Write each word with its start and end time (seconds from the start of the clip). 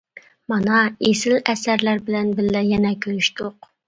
مانا 0.51 0.77
ئېسىل 1.09 1.35
ئەسەرلەر 1.53 2.01
بىلەن 2.07 2.31
بىللە 2.39 2.63
يەنە 2.71 2.95
كۆرۈشتۇق! 3.07 3.69